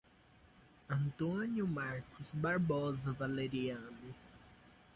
[0.89, 4.15] Antônio Marcos Barbosa Valeriano